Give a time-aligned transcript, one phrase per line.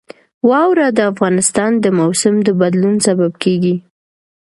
[0.49, 3.75] واوره د افغانستان د موسم د بدلون سبب کېږي.